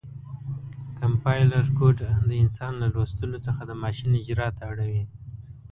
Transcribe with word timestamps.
کمپایلر 0.99 1.65
کوډ 1.77 1.97
د 2.27 2.31
انسان 2.43 2.73
له 2.81 2.87
لوستلو 2.93 3.37
څخه 3.45 3.61
د 3.65 3.71
ماشین 3.83 4.11
اجرا 4.21 4.47
ته 4.57 4.63
اړوي. 4.71 5.03